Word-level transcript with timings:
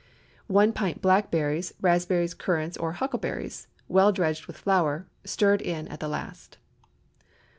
1 0.47 0.73
pint 0.73 0.99
blackberries, 0.99 1.75
raspberries, 1.79 2.33
currants, 2.33 2.75
or 2.75 2.93
huckleberries, 2.93 3.67
well 3.87 4.11
dredged 4.11 4.47
with 4.47 4.57
flour—stirred 4.57 5.61
in 5.61 5.87
at 5.89 5.99
the 5.99 6.07
last. 6.09 6.57